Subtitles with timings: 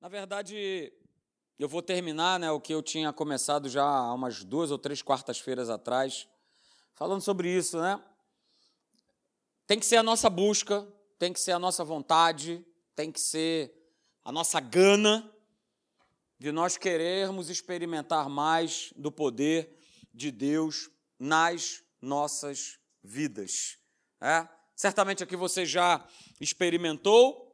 [0.00, 0.90] Na verdade,
[1.58, 5.02] eu vou terminar né, o que eu tinha começado já há umas duas ou três
[5.02, 6.26] quartas-feiras atrás,
[6.94, 8.02] falando sobre isso, né?
[9.66, 12.64] Tem que ser a nossa busca, tem que ser a nossa vontade,
[12.96, 13.74] tem que ser
[14.24, 15.30] a nossa gana
[16.38, 19.78] de nós querermos experimentar mais do poder
[20.14, 20.88] de Deus
[21.18, 23.76] nas nossas vidas.
[24.18, 24.48] É?
[24.74, 26.02] Certamente aqui você já
[26.40, 27.49] experimentou,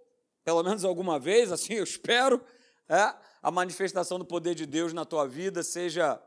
[0.47, 2.41] pelo menos alguma vez, assim eu espero,
[2.89, 3.13] é?
[3.43, 6.23] a manifestação do poder de Deus na tua vida, seja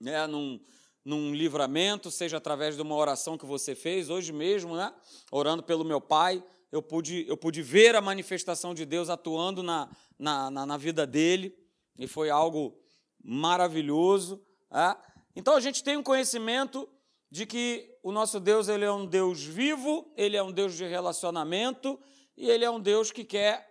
[0.00, 0.60] né, num,
[1.04, 4.92] num livramento, seja através de uma oração que você fez, hoje mesmo, né,
[5.30, 9.88] orando pelo meu pai, eu pude, eu pude ver a manifestação de Deus atuando na,
[10.18, 11.56] na, na, na vida dele,
[11.96, 12.76] e foi algo
[13.22, 14.44] maravilhoso.
[14.68, 14.96] É?
[15.36, 16.88] Então a gente tem um conhecimento
[17.30, 20.84] de que o nosso Deus ele é um Deus vivo, ele é um Deus de
[20.86, 22.00] relacionamento
[22.36, 23.68] e ele é um Deus que quer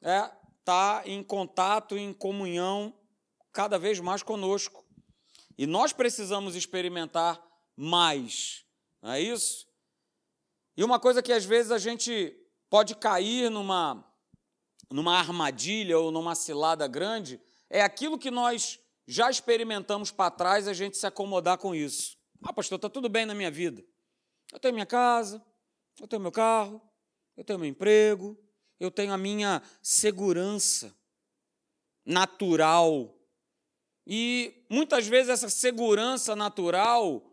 [0.00, 2.94] estar é, tá em contato, em comunhão
[3.52, 4.84] cada vez mais conosco.
[5.56, 7.42] E nós precisamos experimentar
[7.76, 8.64] mais,
[9.02, 9.66] não é isso?
[10.76, 12.34] E uma coisa que às vezes a gente
[12.70, 14.04] pode cair numa,
[14.90, 20.72] numa armadilha ou numa cilada grande é aquilo que nós já experimentamos para trás, a
[20.72, 22.16] gente se acomodar com isso.
[22.42, 23.84] Ah, pastor, está tudo bem na minha vida.
[24.52, 25.44] Eu tenho minha casa,
[26.00, 26.80] eu tenho meu carro,
[27.40, 28.38] eu tenho meu emprego,
[28.78, 30.94] eu tenho a minha segurança
[32.04, 33.18] natural.
[34.06, 37.24] E muitas vezes essa segurança natural,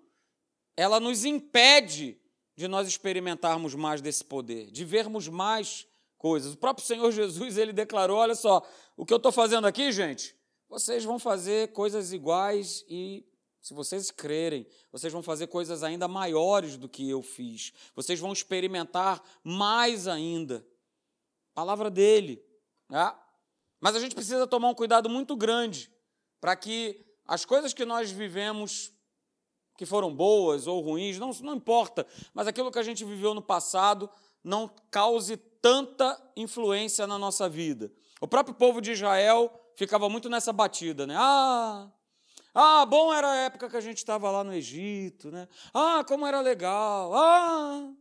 [0.77, 2.17] ela nos impede
[2.55, 5.85] de nós experimentarmos mais desse poder, de vermos mais
[6.17, 6.53] coisas.
[6.53, 10.33] O próprio Senhor Jesus, ele declarou, olha só, o que eu estou fazendo aqui, gente,
[10.69, 13.25] vocês vão fazer coisas iguais e
[13.67, 17.73] se vocês crerem, vocês vão fazer coisas ainda maiores do que eu fiz.
[17.93, 20.65] Vocês vão experimentar mais ainda.
[21.53, 22.41] Palavra dele.
[22.87, 23.13] Né?
[23.81, 25.91] Mas a gente precisa tomar um cuidado muito grande
[26.39, 28.93] para que as coisas que nós vivemos,
[29.77, 33.41] que foram boas ou ruins, não, não importa, mas aquilo que a gente viveu no
[33.41, 34.09] passado
[34.41, 37.91] não cause tanta influência na nossa vida.
[38.21, 41.15] O próprio povo de Israel ficava muito nessa batida, né?
[41.17, 41.91] Ah,
[42.59, 45.47] ah, bom era a época que a gente estava lá no Egito, né?
[45.71, 47.13] Ah, como era legal.
[47.13, 47.93] Ah,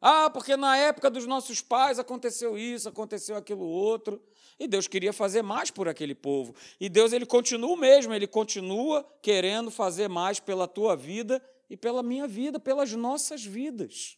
[0.00, 4.18] ah, porque na época dos nossos pais aconteceu isso, aconteceu aquilo outro.
[4.58, 6.54] E Deus queria fazer mais por aquele povo.
[6.80, 11.76] E Deus ele continua o mesmo, ele continua querendo fazer mais pela tua vida e
[11.76, 14.16] pela minha vida, pelas nossas vidas.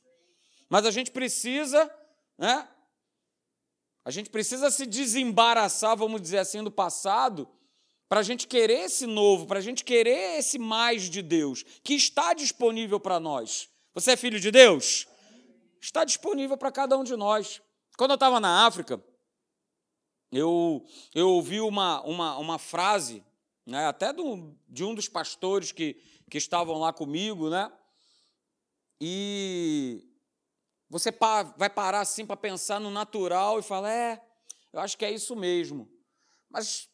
[0.68, 1.92] Mas a gente precisa,
[2.38, 2.68] né?
[4.04, 7.48] A gente precisa se desembaraçar, vamos dizer assim, do passado
[8.14, 11.94] para a gente querer esse novo, para a gente querer esse mais de Deus, que
[11.94, 13.68] está disponível para nós.
[13.92, 15.08] Você é filho de Deus?
[15.80, 17.60] Está disponível para cada um de nós.
[17.98, 19.02] Quando eu estava na África,
[20.30, 23.20] eu, eu ouvi uma, uma, uma frase,
[23.66, 26.00] né, até do, de um dos pastores que,
[26.30, 27.68] que estavam lá comigo, né?
[29.00, 30.08] E
[30.88, 31.10] você
[31.56, 34.24] vai parar assim para pensar no natural e falar: é,
[34.72, 35.90] eu acho que é isso mesmo.
[36.48, 36.93] Mas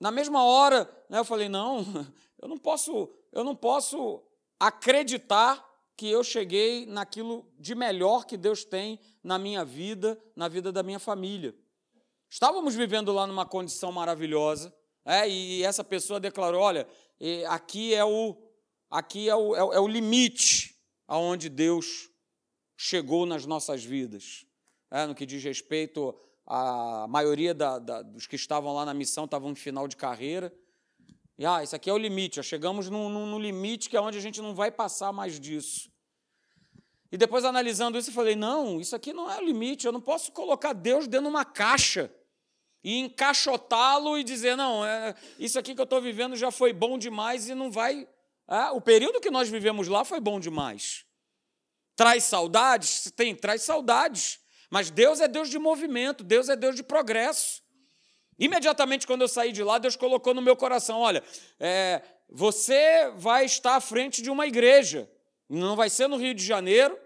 [0.00, 1.84] na mesma hora, né, eu falei: não,
[2.40, 4.22] eu não posso, eu não posso
[4.58, 10.72] acreditar que eu cheguei naquilo de melhor que Deus tem na minha vida, na vida
[10.72, 11.54] da minha família.
[12.30, 14.74] Estávamos vivendo lá numa condição maravilhosa,
[15.04, 16.88] é, e essa pessoa declarou: olha,
[17.48, 18.36] aqui é o,
[18.88, 20.74] aqui é o, é o é limite
[21.06, 22.08] aonde Deus
[22.76, 24.46] chegou nas nossas vidas.
[24.90, 26.18] É, no que diz respeito
[26.52, 30.52] a maioria da, da, dos que estavam lá na missão estavam em final de carreira.
[31.38, 34.00] E, ah, isso aqui é o limite, já chegamos no, no, no limite que é
[34.00, 35.88] onde a gente não vai passar mais disso.
[37.12, 40.00] E depois, analisando isso, eu falei: não, isso aqui não é o limite, eu não
[40.00, 42.12] posso colocar Deus dentro de uma caixa
[42.82, 46.98] e encaixotá-lo e dizer: não, é, isso aqui que eu estou vivendo já foi bom
[46.98, 48.08] demais e não vai.
[48.48, 51.04] É, o período que nós vivemos lá foi bom demais.
[51.94, 53.08] Traz saudades?
[53.14, 54.40] Tem, traz saudades.
[54.70, 57.62] Mas Deus é Deus de movimento, Deus é Deus de progresso.
[58.38, 61.22] Imediatamente quando eu saí de lá, Deus colocou no meu coração: olha,
[61.58, 65.10] é, você vai estar à frente de uma igreja,
[65.48, 66.96] não vai ser no Rio de Janeiro,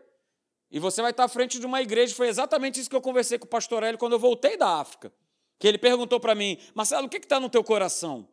[0.70, 2.14] e você vai estar à frente de uma igreja.
[2.14, 5.12] Foi exatamente isso que eu conversei com o pastor Hélio quando eu voltei da África.
[5.58, 8.28] Que ele perguntou para mim, Marcelo, o que está no teu coração?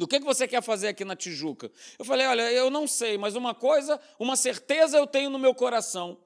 [0.00, 1.70] O que, que você quer fazer aqui na Tijuca?
[1.98, 5.54] Eu falei, olha, eu não sei, mas uma coisa, uma certeza eu tenho no meu
[5.54, 6.18] coração.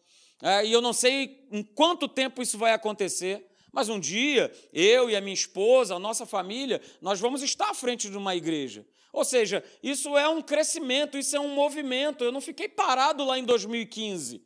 [0.42, 5.08] É, e eu não sei em quanto tempo isso vai acontecer, mas um dia, eu
[5.08, 8.84] e a minha esposa, a nossa família, nós vamos estar à frente de uma igreja.
[9.12, 12.24] Ou seja, isso é um crescimento, isso é um movimento.
[12.24, 14.44] Eu não fiquei parado lá em 2015.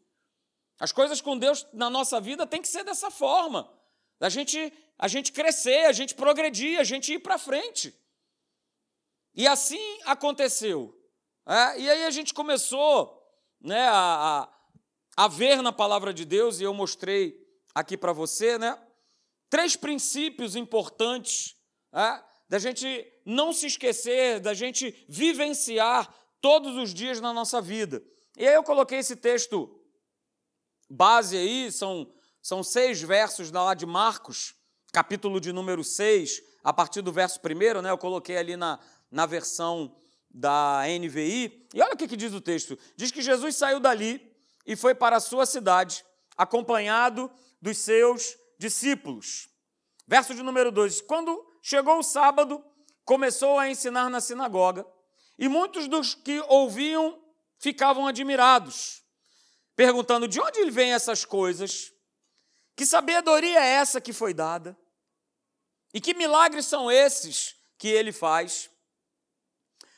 [0.78, 3.72] As coisas com Deus na nossa vida tem que ser dessa forma.
[4.20, 7.94] Da gente a gente crescer, a gente progredir, a gente ir para frente.
[9.34, 10.94] E assim aconteceu.
[11.46, 13.22] É, e aí a gente começou
[13.60, 14.48] né, a,
[15.16, 17.36] a, ver na palavra de Deus, e eu mostrei
[17.74, 18.78] aqui para você, né,
[19.48, 21.56] três princípios importantes
[21.92, 28.02] é, da gente não se esquecer, da gente vivenciar todos os dias na nossa vida.
[28.36, 29.80] E aí eu coloquei esse texto
[30.88, 34.54] base aí, são, são seis versos lá de Marcos,
[34.92, 37.90] capítulo de número 6, a partir do verso primeiro, né?
[37.90, 38.78] Eu coloquei ali na,
[39.10, 39.96] na versão
[40.30, 41.66] da NVI.
[41.74, 44.35] E olha o que, que diz o texto: diz que Jesus saiu dali
[44.66, 46.04] e foi para a sua cidade,
[46.36, 47.30] acompanhado
[47.62, 49.48] dos seus discípulos.
[50.06, 52.64] Verso de número 2: Quando chegou o sábado,
[53.04, 54.86] começou a ensinar na sinagoga,
[55.38, 57.22] e muitos dos que ouviam
[57.58, 59.02] ficavam admirados,
[59.74, 61.92] perguntando: de onde vêm essas coisas?
[62.74, 64.76] Que sabedoria é essa que foi dada?
[65.94, 68.68] E que milagres são esses que ele faz?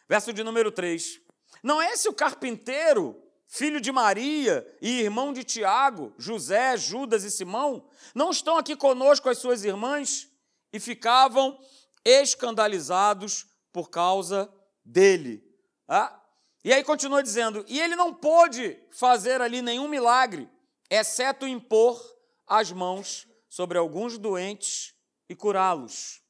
[0.08, 1.20] Verso de número 3.
[1.62, 7.30] Não é esse o carpinteiro, filho de Maria e irmão de Tiago, José, Judas e
[7.30, 7.88] Simão?
[8.14, 10.28] Não estão aqui conosco as suas irmãs?
[10.70, 11.58] E ficavam
[12.04, 14.52] escandalizados por causa
[14.84, 15.42] dele.
[15.88, 16.20] Ah?
[16.62, 20.46] E aí continua dizendo: e ele não pôde fazer ali nenhum milagre,
[20.90, 21.98] exceto impor
[22.46, 24.94] as mãos sobre alguns doentes
[25.26, 26.22] e curá-los.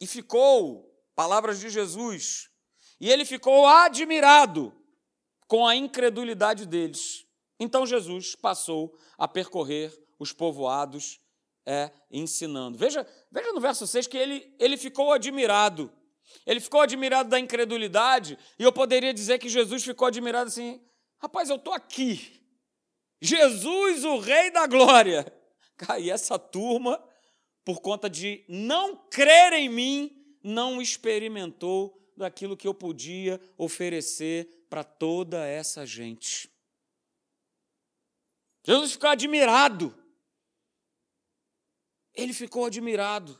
[0.00, 2.48] E ficou, palavras de Jesus,
[2.98, 4.74] e ele ficou admirado
[5.52, 7.26] com a incredulidade deles.
[7.60, 11.20] Então Jesus passou a percorrer os povoados
[11.66, 12.78] é, ensinando.
[12.78, 15.92] Veja, veja no verso 6 que ele, ele ficou admirado.
[16.46, 20.80] Ele ficou admirado da incredulidade, e eu poderia dizer que Jesus ficou admirado assim:
[21.18, 22.42] rapaz, eu estou aqui.
[23.20, 25.30] Jesus, o Rei da Glória.
[26.00, 27.02] E essa turma,
[27.64, 34.82] por conta de não crer em mim, não experimentou daquilo que eu podia oferecer para
[34.82, 36.50] toda essa gente.
[38.64, 39.94] Jesus ficou admirado.
[42.14, 43.38] Ele ficou admirado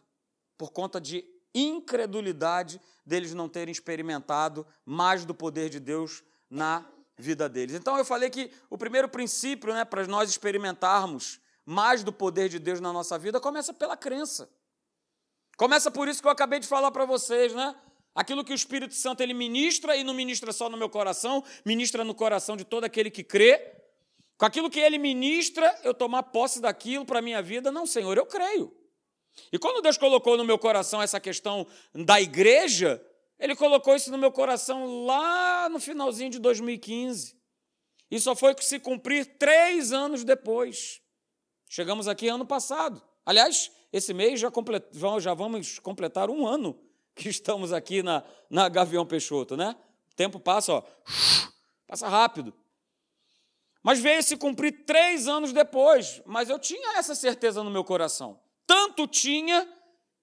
[0.59, 1.25] por conta de
[1.55, 6.87] incredulidade deles não terem experimentado mais do poder de Deus na
[7.17, 7.77] vida deles.
[7.77, 12.59] Então eu falei que o primeiro princípio, né, para nós experimentarmos mais do poder de
[12.59, 14.51] Deus na nossa vida, começa pela crença.
[15.57, 17.75] Começa por isso que eu acabei de falar para vocês, né?
[18.15, 22.05] Aquilo que o Espírito Santo ele ministra e não ministra só no meu coração, ministra
[22.05, 23.75] no coração de todo aquele que crê.
[24.37, 28.17] Com aquilo que ele ministra, eu tomar posse daquilo para a minha vida, não, Senhor,
[28.19, 28.77] eu creio.
[29.51, 33.03] E quando Deus colocou no meu coração essa questão da igreja,
[33.39, 37.41] Ele colocou isso no meu coração lá no finalzinho de 2015.
[38.11, 41.01] E só foi se cumprir três anos depois.
[41.67, 43.03] Chegamos aqui ano passado.
[43.25, 44.85] Aliás, esse mês já, complet...
[45.21, 46.79] já vamos completar um ano
[47.15, 49.77] que estamos aqui na, na Gavião Peixoto, né?
[50.11, 50.83] O tempo passa, ó,
[51.87, 52.55] passa rápido.
[53.83, 58.41] Mas veio se cumprir três anos depois, mas eu tinha essa certeza no meu coração.
[58.67, 59.69] Tanto tinha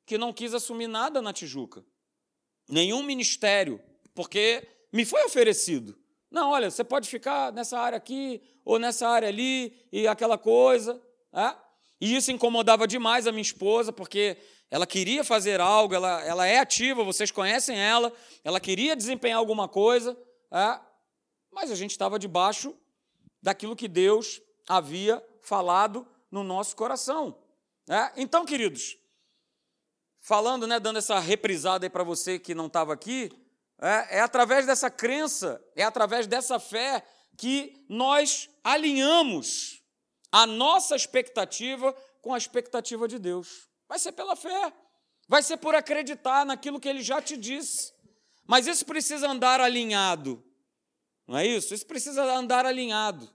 [0.06, 1.86] que não quis assumir nada na Tijuca,
[2.68, 3.81] nenhum ministério,
[4.15, 5.97] porque me foi oferecido.
[6.31, 11.01] Não, olha, você pode ficar nessa área aqui ou nessa área ali e aquela coisa.
[11.33, 11.56] É?
[12.01, 14.38] E isso incomodava demais a minha esposa, porque
[14.71, 18.13] ela queria fazer algo, ela, ela é ativa, vocês conhecem ela,
[18.44, 20.17] ela queria desempenhar alguma coisa,
[20.51, 20.79] é?
[21.51, 22.75] mas a gente estava debaixo
[23.41, 27.36] daquilo que Deus havia falado no nosso coração.
[27.89, 28.12] É?
[28.17, 28.98] Então, queridos,
[30.20, 33.32] falando, né, dando essa reprisada aí para você que não estava aqui,
[33.82, 37.03] é, é através dessa crença, é através dessa fé
[37.36, 39.82] que nós alinhamos
[40.32, 43.70] a nossa expectativa com a expectativa de Deus.
[43.89, 44.72] Vai ser pela fé,
[45.27, 47.91] vai ser por acreditar naquilo que Ele já te disse.
[48.46, 50.43] Mas isso precisa andar alinhado,
[51.27, 51.74] não é isso?
[51.74, 53.29] Isso precisa andar alinhado.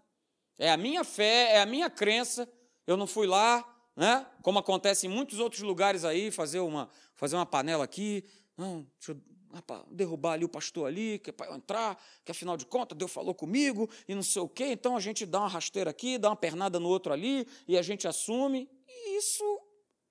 [0.56, 2.49] É a minha fé, é a minha crença.
[2.87, 3.64] Eu não fui lá,
[3.96, 4.26] né?
[4.42, 8.25] como acontece em muitos outros lugares aí, fazer uma, fazer uma panela aqui,
[8.56, 12.30] não, deixa eu rapaz, derrubar ali o pastor ali, que é para eu entrar, que
[12.32, 15.40] afinal de contas Deus falou comigo e não sei o quê, então a gente dá
[15.40, 18.68] uma rasteira aqui, dá uma pernada no outro ali e a gente assume.
[18.88, 19.44] E isso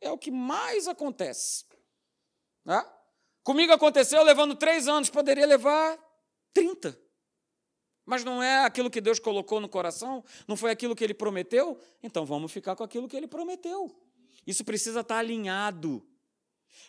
[0.04, 1.66] é o que mais acontece.
[2.66, 2.86] Né?
[3.44, 5.98] Comigo aconteceu levando três anos, poderia levar
[6.54, 6.98] 30.
[8.06, 10.24] Mas não é aquilo que Deus colocou no coração?
[10.48, 11.80] Não foi aquilo que ele prometeu?
[12.02, 13.96] Então vamos ficar com aquilo que ele prometeu.
[14.46, 16.06] Isso precisa estar alinhado.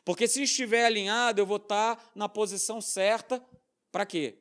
[0.04, 3.44] Porque se estiver alinhado, eu vou estar na posição certa
[3.92, 4.38] para quê?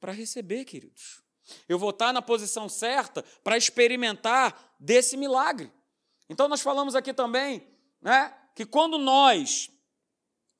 [0.00, 1.22] Para receber, queridos.
[1.68, 5.72] Eu vou estar na posição certa para experimentar desse milagre.
[6.28, 7.64] Então nós falamos aqui também,
[8.00, 9.70] né, que quando nós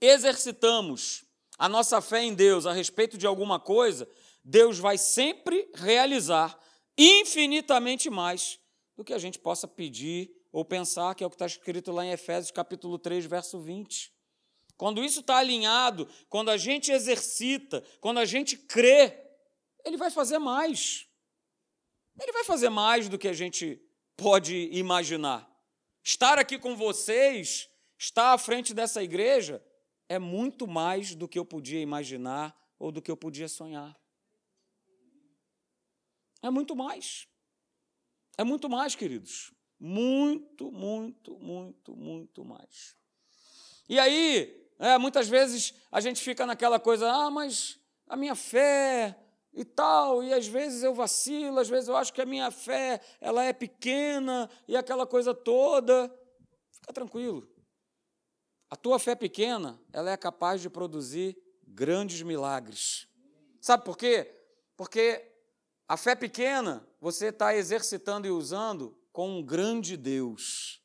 [0.00, 1.24] exercitamos
[1.58, 4.08] a nossa fé em Deus a respeito de alguma coisa,
[4.44, 6.58] Deus vai sempre realizar
[6.96, 8.58] infinitamente mais
[8.96, 12.04] do que a gente possa pedir ou pensar, que é o que está escrito lá
[12.04, 14.12] em Efésios capítulo 3, verso 20.
[14.76, 19.22] Quando isso está alinhado, quando a gente exercita, quando a gente crê,
[19.84, 21.06] ele vai fazer mais.
[22.20, 23.80] Ele vai fazer mais do que a gente
[24.16, 25.50] pode imaginar.
[26.06, 29.60] Estar aqui com vocês, estar à frente dessa igreja,
[30.08, 33.98] é muito mais do que eu podia imaginar ou do que eu podia sonhar.
[36.40, 37.26] É muito mais.
[38.38, 39.52] É muito mais, queridos.
[39.80, 42.96] Muito, muito, muito, muito mais.
[43.88, 49.25] E aí, é, muitas vezes a gente fica naquela coisa, ah, mas a minha fé
[49.56, 53.00] e tal, e às vezes eu vacilo, às vezes eu acho que a minha fé
[53.18, 56.14] ela é pequena e aquela coisa toda.
[56.70, 57.48] Fica tranquilo.
[58.68, 63.08] A tua fé pequena, ela é capaz de produzir grandes milagres.
[63.58, 64.30] Sabe por quê?
[64.76, 65.26] Porque
[65.88, 70.82] a fé pequena você está exercitando e usando com um grande Deus,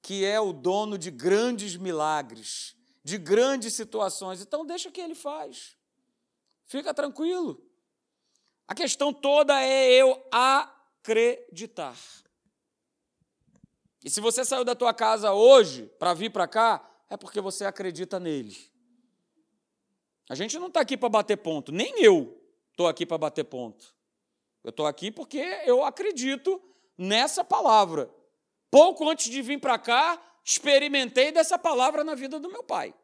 [0.00, 4.40] que é o dono de grandes milagres, de grandes situações.
[4.40, 5.76] Então deixa que ele faz.
[6.66, 7.62] Fica tranquilo.
[8.68, 11.96] A questão toda é eu acreditar.
[14.04, 17.64] E se você saiu da tua casa hoje para vir para cá, é porque você
[17.64, 18.56] acredita nele.
[20.28, 23.94] A gente não está aqui para bater ponto, nem eu estou aqui para bater ponto.
[24.62, 26.60] Eu estou aqui porque eu acredito
[26.98, 28.10] nessa palavra.
[28.70, 32.94] Pouco antes de vir para cá, experimentei dessa palavra na vida do meu pai.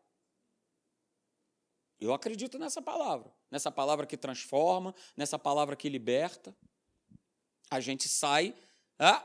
[2.00, 6.56] Eu acredito nessa palavra, nessa palavra que transforma, nessa palavra que liberta.
[7.70, 8.54] A gente sai,
[8.98, 9.22] ah,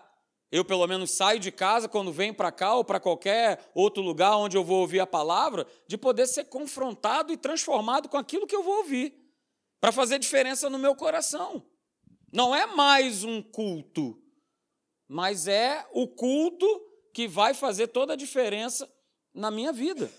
[0.51, 4.35] eu pelo menos saio de casa quando venho para cá ou para qualquer outro lugar
[4.35, 8.55] onde eu vou ouvir a palavra, de poder ser confrontado e transformado com aquilo que
[8.55, 9.17] eu vou ouvir,
[9.79, 11.65] para fazer diferença no meu coração.
[12.31, 14.21] Não é mais um culto,
[15.07, 16.67] mas é o culto
[17.13, 18.91] que vai fazer toda a diferença
[19.33, 20.11] na minha vida.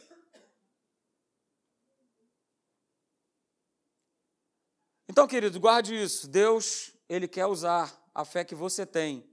[5.19, 6.29] Então, querido, guarde isso.
[6.29, 9.29] Deus, ele quer usar a fé que você tem.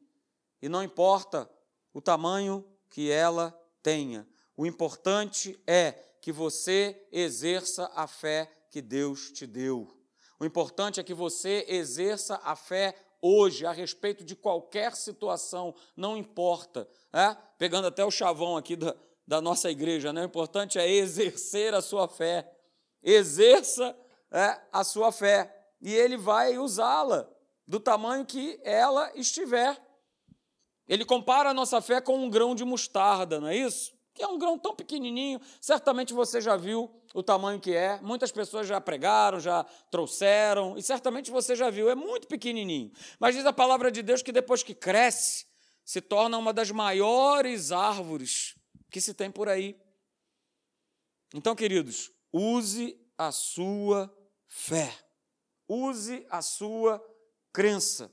[0.60, 1.48] E não importa
[1.94, 4.28] o tamanho que ela tenha.
[4.58, 9.96] O importante é que você exerça a fé que Deus te deu.
[10.40, 16.18] O importante é que você exerça a fé hoje a respeito de qualquer situação, não
[16.18, 16.90] importa.
[17.14, 17.38] É?
[17.60, 18.96] Pegando até o chavão aqui da,
[19.28, 20.24] da nossa igreja, né?
[20.24, 22.52] o importante é exercer a sua fé.
[23.04, 23.96] Exerça
[24.32, 25.55] é, a sua fé
[25.86, 27.30] e ele vai usá-la
[27.68, 29.80] do tamanho que ela estiver.
[30.88, 33.94] Ele compara a nossa fé com um grão de mostarda, não é isso?
[34.12, 38.02] Que é um grão tão pequenininho, certamente você já viu o tamanho que é.
[38.02, 42.92] Muitas pessoas já pregaram, já trouxeram, e certamente você já viu, é muito pequenininho.
[43.20, 45.46] Mas diz a palavra de Deus que depois que cresce,
[45.84, 48.56] se torna uma das maiores árvores
[48.90, 49.80] que se tem por aí.
[51.32, 54.12] Então, queridos, use a sua
[54.48, 55.05] fé.
[55.68, 57.04] Use a sua
[57.52, 58.12] crença.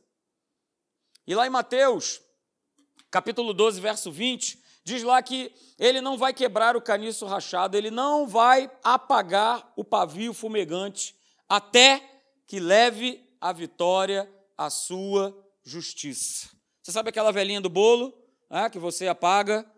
[1.27, 2.21] E lá em Mateus,
[3.11, 7.91] capítulo 12, verso 20, diz lá que ele não vai quebrar o caniço rachado, ele
[7.91, 11.15] não vai apagar o pavio fumegante,
[11.49, 12.03] até
[12.47, 16.51] que leve a vitória à sua justiça.
[16.83, 18.13] Você sabe aquela velhinha do bolo
[18.51, 19.71] é, que você apaga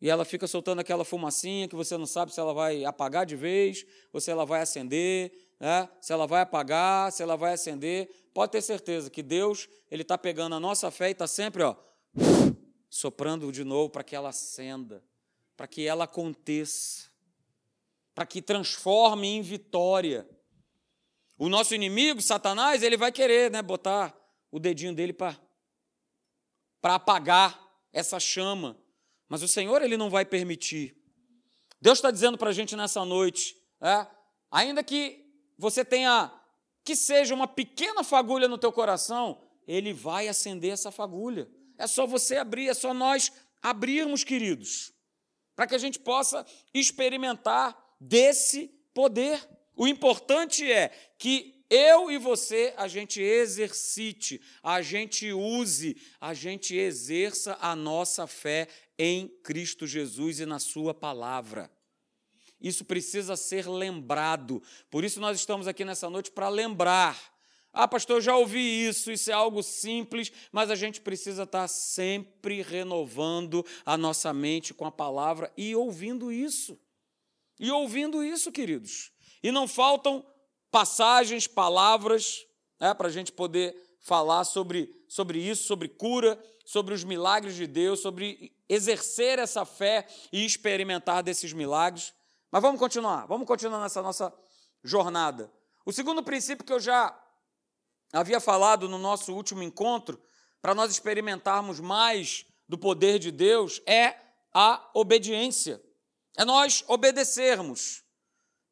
[0.00, 3.36] e ela fica soltando aquela fumacinha que você não sabe se ela vai apagar de
[3.36, 8.10] vez ou se ela vai acender, é, se ela vai apagar, se ela vai acender.
[8.34, 11.76] Pode ter certeza que Deus ele está pegando a nossa fé e está sempre ó,
[12.90, 15.04] soprando de novo para que ela acenda,
[15.56, 17.08] para que ela aconteça,
[18.12, 20.28] para que transforme em vitória.
[21.38, 24.12] O nosso inimigo, Satanás, ele vai querer né, botar
[24.50, 25.36] o dedinho dele para
[26.82, 27.56] apagar
[27.92, 28.76] essa chama.
[29.28, 30.96] Mas o Senhor ele não vai permitir.
[31.80, 34.06] Deus está dizendo para a gente nessa noite, é,
[34.50, 35.21] ainda que
[35.62, 36.28] você tenha
[36.84, 41.48] que seja uma pequena fagulha no teu coração, ele vai acender essa fagulha.
[41.78, 43.30] É só você abrir, é só nós
[43.62, 44.92] abrirmos, queridos,
[45.54, 49.40] para que a gente possa experimentar desse poder.
[49.76, 56.74] O importante é que eu e você, a gente exercite, a gente use, a gente
[56.74, 58.66] exerça a nossa fé
[58.98, 61.70] em Cristo Jesus e na Sua palavra.
[62.62, 64.62] Isso precisa ser lembrado.
[64.90, 67.18] Por isso nós estamos aqui nessa noite para lembrar
[67.74, 71.66] Ah, pastor, eu já ouvi isso, isso é algo simples, mas a gente precisa estar
[71.68, 76.78] sempre renovando a nossa mente com a palavra e ouvindo isso.
[77.58, 79.10] E ouvindo isso, queridos.
[79.42, 80.22] E não faltam
[80.70, 82.46] passagens, palavras,
[82.78, 87.66] né, para a gente poder falar sobre, sobre isso, sobre cura, sobre os milagres de
[87.66, 92.12] Deus, sobre exercer essa fé e experimentar desses milagres.
[92.52, 94.30] Mas vamos continuar, vamos continuar nessa nossa
[94.84, 95.50] jornada.
[95.86, 97.18] O segundo princípio que eu já
[98.12, 100.22] havia falado no nosso último encontro,
[100.60, 104.14] para nós experimentarmos mais do poder de Deus, é
[104.52, 105.82] a obediência.
[106.36, 108.04] É nós obedecermos.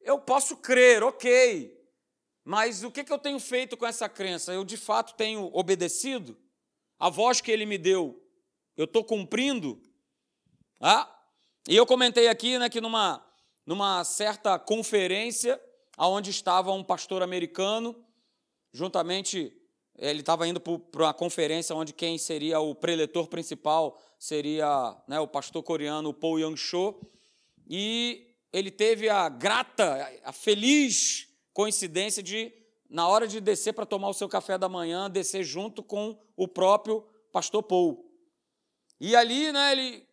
[0.03, 1.75] Eu posso crer, ok,
[2.45, 4.53] mas o que, eu tenho feito com essa crença?
[4.53, 6.39] Eu de fato tenho obedecido?
[6.99, 8.23] A voz que ele me deu,
[8.77, 9.81] eu estou cumprindo?
[10.79, 11.11] Ah?
[11.67, 13.25] E eu comentei aqui né, que numa,
[13.71, 15.61] numa certa conferência,
[15.97, 17.95] onde estava um pastor americano,
[18.73, 19.57] juntamente,
[19.97, 25.29] ele estava indo para uma conferência onde quem seria o preletor principal seria né, o
[25.29, 27.01] pastor coreano Paul Yang-cho,
[27.69, 32.53] e ele teve a grata, a feliz coincidência de,
[32.89, 36.49] na hora de descer para tomar o seu café da manhã, descer junto com o
[36.49, 38.05] próprio pastor Paul.
[39.01, 40.05] E ali, né, ele,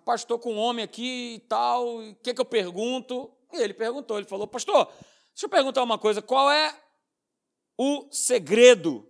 [0.00, 3.30] pastor com um homem aqui e tal, o que, que eu pergunto?
[3.52, 6.74] E ele perguntou, ele falou, pastor, deixa eu perguntar uma coisa, qual é
[7.76, 9.08] o segredo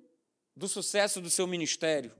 [0.56, 2.14] do sucesso do seu ministério?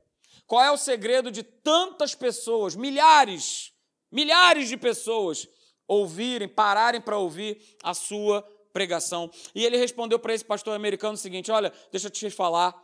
[0.47, 3.73] Qual é o segredo de tantas pessoas, milhares,
[4.11, 5.47] milhares de pessoas,
[5.87, 9.31] ouvirem, pararem para ouvir a sua pregação?
[9.55, 12.75] E ele respondeu para esse pastor americano o seguinte: Olha, deixa eu te falar,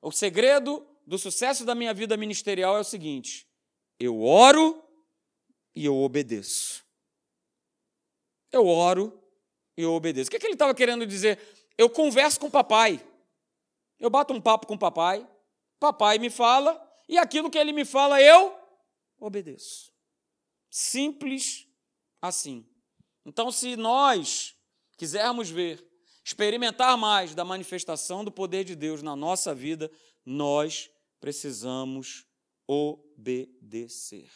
[0.00, 3.46] o segredo do sucesso da minha vida ministerial é o seguinte:
[3.98, 4.82] eu oro
[5.80, 6.84] e eu obedeço.
[8.52, 9.18] Eu oro
[9.78, 10.28] e eu obedeço.
[10.28, 11.38] O que, é que ele estava querendo dizer?
[11.78, 13.02] Eu converso com o papai.
[13.98, 15.26] Eu bato um papo com o papai,
[15.78, 18.54] papai me fala, e aquilo que ele me fala eu
[19.18, 19.90] obedeço.
[20.68, 21.66] Simples
[22.20, 22.68] assim.
[23.24, 24.54] Então, se nós
[24.98, 25.82] quisermos ver,
[26.22, 29.90] experimentar mais da manifestação do poder de Deus na nossa vida,
[30.26, 32.26] nós precisamos
[32.66, 34.30] obedecer.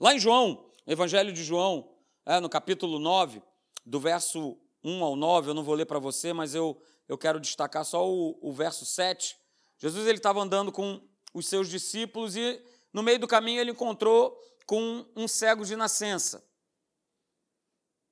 [0.00, 3.42] Lá em João, Evangelho de João, é, no capítulo 9,
[3.84, 7.40] do verso 1 ao 9, eu não vou ler para você, mas eu eu quero
[7.40, 9.36] destacar só o, o verso 7.
[9.78, 11.02] Jesus ele estava andando com
[11.34, 16.40] os seus discípulos e no meio do caminho ele encontrou com um cego de nascença.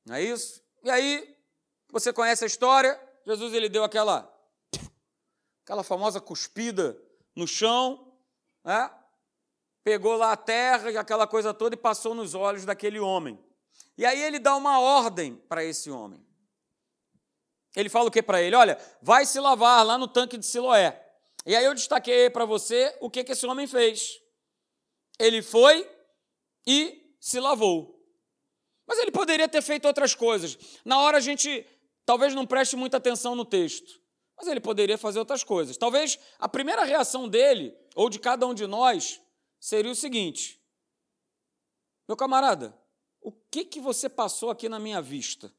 [0.05, 0.61] Não é isso?
[0.83, 1.37] E aí,
[1.92, 3.01] você conhece a história?
[3.24, 4.29] Jesus ele deu aquela
[5.62, 7.01] aquela famosa cuspida
[7.37, 8.12] no chão,
[8.64, 8.90] né?
[9.85, 13.38] Pegou lá a terra e aquela coisa toda e passou nos olhos daquele homem.
[13.97, 16.25] E aí ele dá uma ordem para esse homem.
[17.75, 18.57] Ele fala o que para ele?
[18.57, 21.05] Olha, vai se lavar lá no tanque de Siloé.
[21.47, 24.21] E aí eu destaquei para você o que, que esse homem fez.
[25.19, 25.88] Ele foi
[26.67, 27.99] e se lavou.
[28.87, 30.59] Mas ele poderia ter feito outras coisas.
[30.85, 31.67] Na hora a gente
[32.05, 34.01] talvez não preste muita atenção no texto.
[34.37, 35.77] Mas ele poderia fazer outras coisas.
[35.77, 39.21] Talvez a primeira reação dele, ou de cada um de nós,
[39.61, 40.61] seria o seguinte:
[42.07, 42.79] Meu camarada,
[43.21, 45.53] o que, que você passou aqui na minha vista?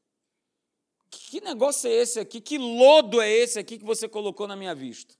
[1.10, 2.40] Que negócio é esse aqui?
[2.40, 5.14] Que lodo é esse aqui que você colocou na minha vista?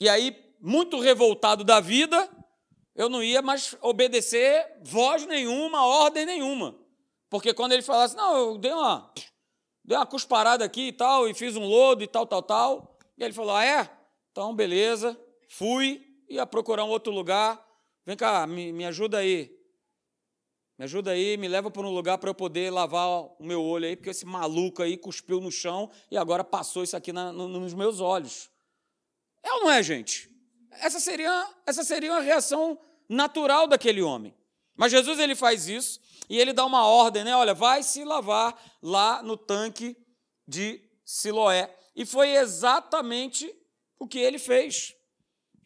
[0.00, 2.28] E aí, muito revoltado da vida,
[2.94, 6.78] eu não ia mais obedecer voz nenhuma, ordem nenhuma.
[7.28, 9.12] Porque quando ele falasse, não, eu dei uma,
[9.84, 12.98] dei uma cusparada aqui e tal, e fiz um lodo e tal, tal, tal.
[13.16, 13.90] E ele falou, ah, é?
[14.32, 15.18] Então, beleza.
[15.48, 17.62] Fui, ia procurar um outro lugar.
[18.06, 19.54] Vem cá, me, me ajuda aí.
[20.78, 23.86] Me ajuda aí, me leva para um lugar para eu poder lavar o meu olho
[23.86, 27.48] aí, porque esse maluco aí cuspiu no chão e agora passou isso aqui na, no,
[27.48, 28.48] nos meus olhos.
[29.42, 30.30] É ou não é, gente?
[30.70, 34.34] Essa seria, essa seria uma reação natural daquele homem.
[34.74, 37.36] Mas Jesus ele faz isso e ele dá uma ordem, né?
[37.36, 39.94] Olha, vai se lavar lá no tanque
[40.48, 41.76] de Siloé.
[41.94, 43.54] E foi exatamente
[43.98, 44.94] o que ele fez.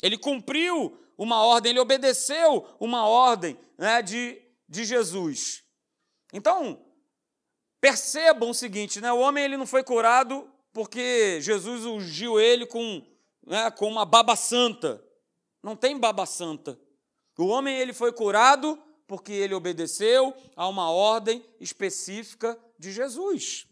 [0.05, 5.63] Ele cumpriu uma ordem, ele obedeceu uma ordem né, de de Jesus.
[6.33, 6.85] Então,
[7.81, 9.13] percebam o seguinte, né?
[9.13, 13.07] o homem ele não foi curado porque Jesus ungiu ele com,
[13.47, 15.03] né, com uma baba santa.
[15.63, 16.79] Não tem baba santa.
[17.39, 23.67] O homem ele foi curado porque ele obedeceu a uma ordem específica de Jesus.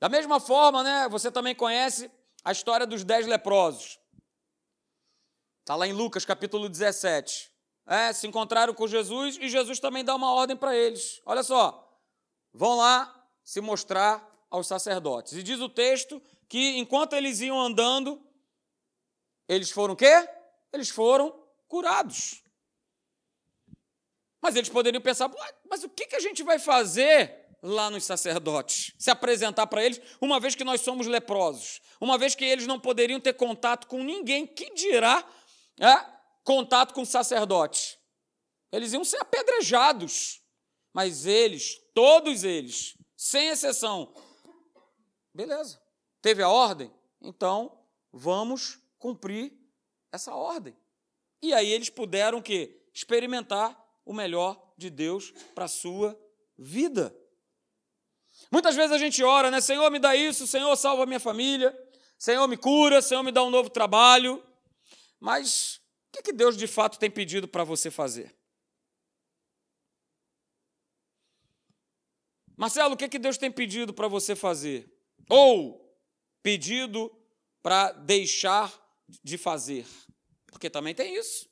[0.00, 2.10] Da mesma forma, né, você também conhece
[2.42, 3.98] a história dos dez leprosos.
[5.62, 7.52] Está lá em Lucas capítulo 17
[7.86, 11.20] é, se encontraram com Jesus e Jesus também dá uma ordem para eles.
[11.26, 12.00] Olha só,
[12.52, 15.32] vão lá se mostrar aos sacerdotes.
[15.32, 18.22] E diz o texto que enquanto eles iam andando,
[19.48, 20.28] eles foram quê?
[20.72, 21.34] Eles foram
[21.66, 22.42] curados.
[24.40, 25.30] Mas eles poderiam pensar,
[25.68, 28.92] mas o que a gente vai fazer lá nos sacerdotes?
[28.98, 32.78] Se apresentar para eles, uma vez que nós somos leprosos, uma vez que eles não
[32.78, 35.24] poderiam ter contato com ninguém, que dirá
[35.80, 36.06] é,
[36.44, 37.98] contato com sacerdotes?
[38.70, 40.42] Eles iam ser apedrejados.
[40.92, 44.12] Mas eles, todos eles, sem exceção,
[45.32, 45.80] beleza,
[46.20, 46.92] teve a ordem?
[47.20, 49.52] Então vamos cumprir
[50.12, 50.76] essa ordem.
[51.40, 52.84] E aí eles puderam o quê?
[52.92, 56.18] Experimentar o melhor de Deus para a sua
[56.58, 57.16] vida.
[58.50, 59.60] Muitas vezes a gente ora, né?
[59.60, 61.76] Senhor, me dá isso, Senhor, salva minha família,
[62.18, 64.42] Senhor, me cura, Senhor, me dá um novo trabalho.
[65.22, 68.34] Mas o que, que Deus de fato tem pedido para você fazer?
[72.56, 74.92] Marcelo, o que, que Deus tem pedido para você fazer?
[75.30, 75.96] Ou
[76.42, 77.08] pedido
[77.62, 78.74] para deixar
[79.22, 79.86] de fazer?
[80.48, 81.48] Porque também tem isso.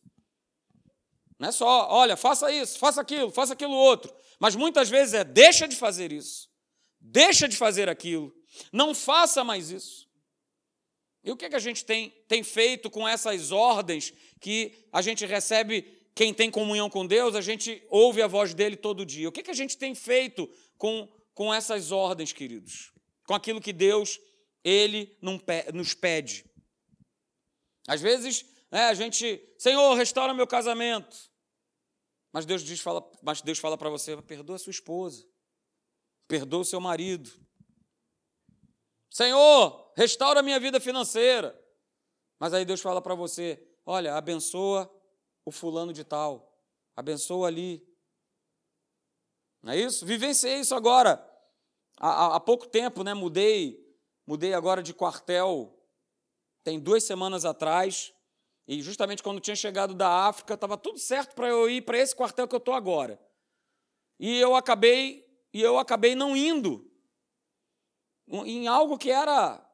[1.39, 4.13] Não é só, olha, faça isso, faça aquilo, faça aquilo outro.
[4.41, 6.51] Mas muitas vezes é deixa de fazer isso,
[6.99, 8.35] deixa de fazer aquilo,
[8.73, 10.10] não faça mais isso.
[11.23, 15.03] E o que, é que a gente tem, tem feito com essas ordens que a
[15.03, 15.83] gente recebe,
[16.15, 19.29] quem tem comunhão com Deus, a gente ouve a voz dele todo dia?
[19.29, 22.93] O que, é que a gente tem feito com, com essas ordens, queridos?
[23.27, 24.19] Com aquilo que Deus,
[24.65, 25.17] ele
[25.73, 26.45] nos pede.
[27.87, 31.31] Às vezes, né, a gente, Senhor, restaura meu casamento.
[32.33, 35.27] Mas Deus diz, fala, mas Deus fala para você, perdoa sua esposa,
[36.29, 37.31] perdoa o seu marido.
[39.11, 41.59] Senhor, restaura a minha vida financeira.
[42.39, 44.91] Mas aí Deus fala para você, olha, abençoa
[45.45, 46.57] o fulano de tal,
[46.97, 47.87] abençoa ali.
[49.63, 50.07] Não é isso?
[50.07, 51.27] Vivenciei isso agora.
[51.99, 53.13] Há, há pouco tempo, né?
[53.13, 53.79] Mudei,
[54.27, 55.77] mudei agora de quartel.
[56.63, 58.15] Tem duas semanas atrás.
[58.67, 62.15] E justamente quando tinha chegado da África, estava tudo certo para eu ir para esse
[62.15, 63.21] quartel que eu estou agora.
[64.19, 66.90] E eu acabei e eu acabei não indo
[68.31, 69.65] em algo que era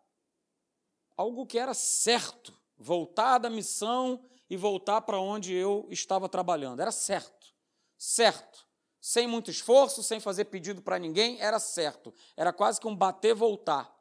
[1.16, 6.80] algo que era certo, voltar da missão e voltar para onde eu estava trabalhando.
[6.80, 7.54] Era certo.
[7.96, 8.66] Certo.
[9.00, 12.12] Sem muito esforço, sem fazer pedido para ninguém, era certo.
[12.36, 13.94] Era quase que um bater voltar.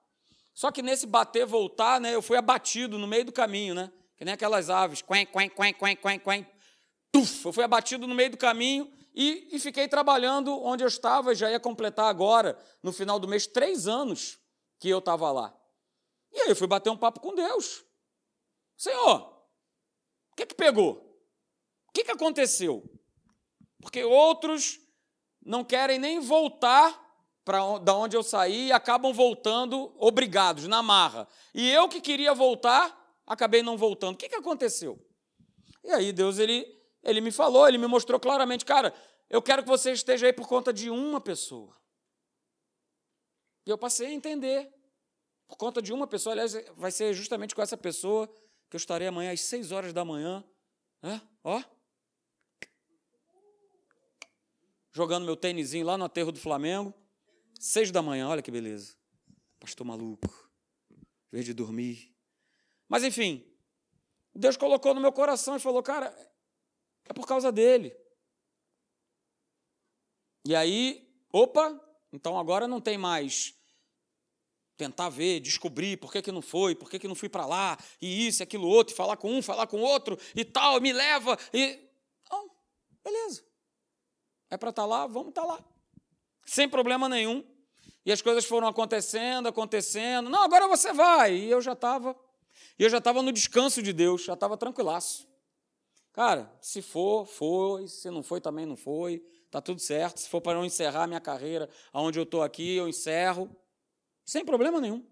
[0.53, 3.91] Só que nesse bater voltar, né, eu fui abatido no meio do caminho, né?
[4.17, 6.47] que nem aquelas aves, quen, quen, quen, quen, quen, quen.
[7.11, 11.35] Tuf, eu fui abatido no meio do caminho e, e fiquei trabalhando onde eu estava,
[11.35, 14.39] já ia completar agora, no final do mês, três anos
[14.85, 15.51] que eu estava lá.
[16.31, 17.83] E aí eu fui bater um papo com Deus.
[18.77, 19.19] Senhor,
[20.31, 21.19] o que, que pegou?
[21.89, 22.87] O que, que aconteceu?
[23.81, 24.79] Porque outros
[25.43, 27.03] não querem nem voltar
[27.43, 31.27] para da onde eu saí e acabam voltando obrigados, na marra.
[31.51, 32.95] E eu que queria voltar,
[33.25, 34.13] acabei não voltando.
[34.13, 35.03] O que, que aconteceu?
[35.83, 36.63] E aí Deus ele,
[37.01, 38.93] ele me falou, ele me mostrou claramente, cara,
[39.31, 41.75] eu quero que você esteja aí por conta de uma pessoa.
[43.65, 44.74] E eu passei a entender.
[45.47, 48.27] Por conta de uma pessoa, aliás, vai ser justamente com essa pessoa
[48.69, 50.43] que eu estarei amanhã às seis horas da manhã.
[51.01, 51.21] Né?
[51.43, 51.61] Ó.
[54.91, 56.93] Jogando meu tênisinho lá no aterro do Flamengo.
[57.59, 58.95] Seis da manhã, olha que beleza.
[59.59, 60.49] Pastor maluco.
[60.91, 62.15] Em vez de dormir,
[62.87, 63.45] mas enfim,
[64.33, 66.15] Deus colocou no meu coração e falou: cara,
[67.05, 67.95] é por causa dele.
[70.45, 71.79] E aí, opa,
[72.13, 73.54] então agora não tem mais
[74.77, 77.77] tentar ver, descobrir por que, que não foi, por que, que não fui para lá,
[78.01, 81.37] e isso, aquilo outro, e falar com um, falar com outro, e tal, me leva,
[81.53, 81.79] e.
[82.29, 82.49] Não,
[83.03, 83.43] beleza.
[84.49, 85.65] É para estar tá lá, vamos estar tá lá.
[86.45, 87.43] Sem problema nenhum.
[88.05, 90.29] E as coisas foram acontecendo, acontecendo.
[90.29, 91.33] Não, agora você vai.
[91.33, 92.15] E eu já estava
[92.77, 95.27] e eu já estava no descanso de Deus, já estava tranquilaço.
[96.11, 97.87] Cara, se for, foi.
[97.87, 99.23] Se não foi, também não foi.
[99.49, 100.19] Tá tudo certo.
[100.19, 103.49] Se for para eu encerrar minha carreira aonde eu estou aqui, eu encerro.
[104.25, 105.05] Sem problema nenhum.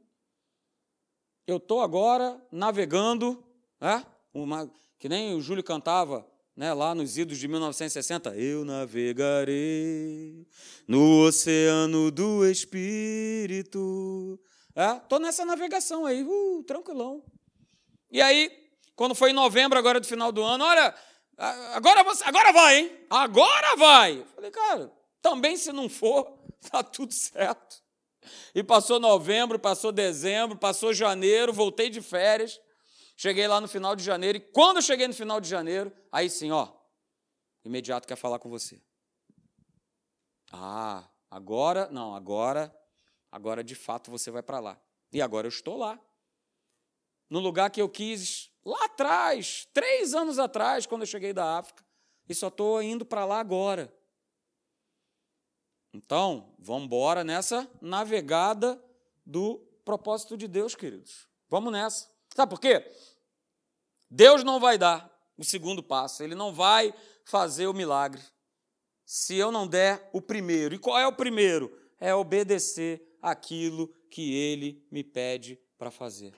[1.45, 3.43] Eu estou agora navegando,
[3.79, 4.03] né?
[4.33, 8.35] Uma, que nem o Júlio cantava né, lá nos idos de 1960.
[8.35, 10.47] Eu navegarei
[10.87, 14.39] no oceano do Espírito.
[14.75, 15.21] Estou é?
[15.21, 17.23] nessa navegação aí, uh, tranquilão.
[18.09, 18.51] E aí,
[18.95, 20.95] quando foi em novembro, agora do final do ano, olha,
[21.73, 22.91] agora, você, agora vai, hein?
[23.09, 24.19] Agora vai!
[24.19, 26.39] Eu falei, cara, também se não for,
[26.71, 27.82] tá tudo certo.
[28.53, 32.59] E passou novembro, passou dezembro, passou janeiro, voltei de férias,
[33.15, 36.29] cheguei lá no final de janeiro, e quando eu cheguei no final de janeiro, aí
[36.29, 36.69] sim, ó,
[37.63, 38.81] imediato quer falar com você.
[40.51, 42.73] Ah, agora, não, agora,
[43.31, 44.79] agora de fato você vai para lá.
[45.11, 45.99] E agora eu estou lá.
[47.29, 51.83] No lugar que eu quis lá atrás, três anos atrás, quando eu cheguei da África,
[52.29, 53.93] e só estou indo para lá agora.
[55.93, 58.83] Então, vamos embora nessa navegada
[59.23, 61.27] do propósito de Deus, queridos.
[61.47, 62.09] Vamos nessa.
[62.35, 62.91] Sabe por quê?
[64.09, 66.93] Deus não vai dar o segundo passo, ele não vai
[67.25, 68.21] fazer o milagre
[69.05, 70.73] se eu não der o primeiro.
[70.73, 71.71] E qual é o primeiro?
[71.99, 76.35] É obedecer aquilo que ele me pede para fazer.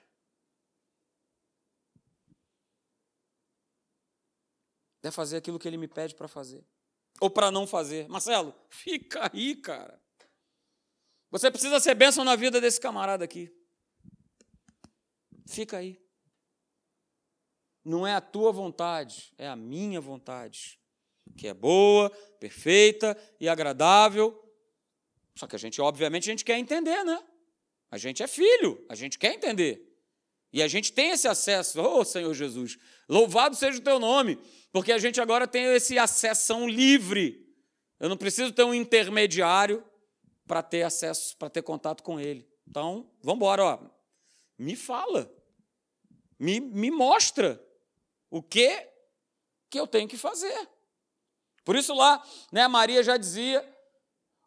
[5.01, 6.65] É fazer aquilo que ele me pede para fazer.
[7.21, 8.07] Ou para não fazer.
[8.07, 10.01] Marcelo, fica aí, cara.
[11.31, 13.53] Você precisa ser bênção na vida desse camarada aqui.
[15.47, 16.01] Fica aí.
[17.83, 20.79] Não é a tua vontade, é a minha vontade,
[21.37, 24.41] que é boa, perfeita e agradável.
[25.35, 27.23] Só que a gente, obviamente, a gente quer entender, né?
[27.91, 29.94] A gente é filho, a gente quer entender.
[30.55, 32.77] E a gente tem esse acesso, oh Senhor Jesus,
[33.09, 34.39] louvado seja o teu nome,
[34.71, 37.45] porque a gente agora tem esse acesso livre.
[37.99, 39.83] Eu não preciso ter um intermediário
[40.47, 42.47] para ter acesso, para ter contato com ele.
[42.65, 43.79] Então, vamos embora, ó.
[44.57, 45.29] Me fala.
[46.39, 47.61] Me, me mostra
[48.29, 48.87] o que
[49.69, 50.69] que eu tenho que fazer.
[51.65, 53.74] Por isso lá, né, Maria já dizia,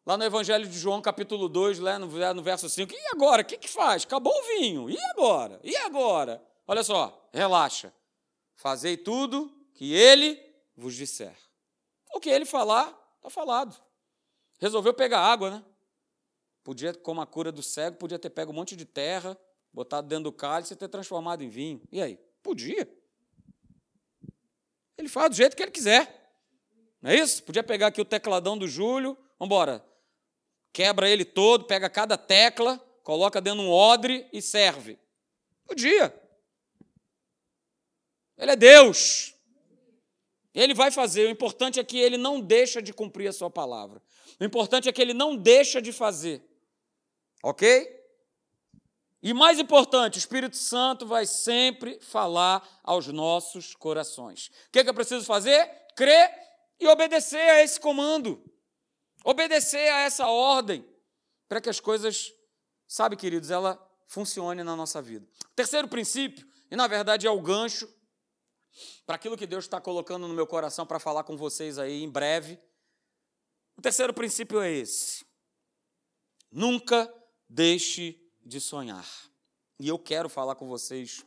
[0.09, 3.43] lá no Evangelho de João, capítulo 2, lá no, verso 5, e agora?
[3.43, 4.05] O que, que faz?
[4.05, 4.89] Acabou o vinho.
[4.89, 5.61] E agora?
[5.63, 6.43] E agora?
[6.67, 7.93] Olha só, relaxa.
[8.55, 10.43] Fazei tudo que ele
[10.75, 11.37] vos disser.
[12.15, 13.79] O que ele falar, está falado.
[14.59, 15.65] Resolveu pegar água, né?
[16.65, 19.37] Podia, como a cura do cego, podia ter pego um monte de terra,
[19.71, 21.83] botado dentro do cálice e ter transformado em vinho.
[21.93, 22.19] E aí?
[22.43, 22.89] Podia.
[24.97, 26.33] Ele faz do jeito que ele quiser.
[27.03, 27.43] Não é isso?
[27.43, 29.87] Podia pegar aqui o tecladão do Júlio, vamos embora.
[30.73, 34.99] Quebra ele todo, pega cada tecla, coloca dentro de um odre e serve.
[35.67, 36.15] Podia.
[38.37, 39.35] Ele é Deus.
[40.55, 41.27] Ele vai fazer.
[41.27, 44.03] O importante é que ele não deixa de cumprir a sua palavra.
[44.41, 46.43] O importante é que ele não deixa de fazer.
[47.43, 47.97] Ok?
[49.23, 54.47] E mais importante, o Espírito Santo vai sempre falar aos nossos corações.
[54.69, 55.69] O que, é que eu preciso fazer?
[55.97, 56.33] Crer
[56.79, 58.41] e obedecer a esse comando.
[59.25, 60.87] Obedecer a essa ordem.
[61.49, 62.33] Para que as coisas,
[62.87, 65.27] sabe, queridos, ela funcione na nossa vida.
[65.55, 67.89] terceiro princípio, e na verdade é o gancho
[69.07, 72.11] para aquilo que Deus está colocando no meu coração para falar com vocês aí em
[72.11, 72.61] breve.
[73.77, 75.27] O terceiro princípio é esse.
[76.51, 77.13] Nunca
[77.49, 79.07] deixe de sonhar.
[79.79, 81.25] E eu quero falar com vocês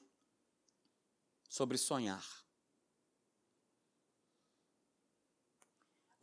[1.49, 2.25] sobre sonhar.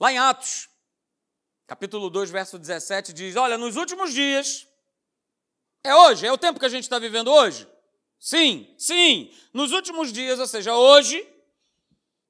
[0.01, 0.69] Lá em Atos,
[1.69, 4.67] capítulo 2, verso 17, diz: Olha, nos últimos dias,
[5.85, 7.69] é hoje, é o tempo que a gente está vivendo hoje?
[8.19, 11.25] Sim, sim, nos últimos dias, ou seja, hoje,